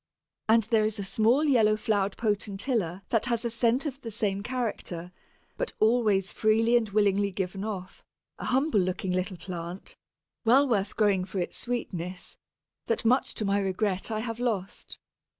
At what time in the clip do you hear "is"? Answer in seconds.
0.83-0.97